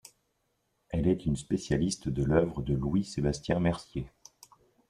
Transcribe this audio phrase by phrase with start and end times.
[0.89, 4.07] Elle est une spécialiste de l’œuvre de Louis-Sébastien Mercier.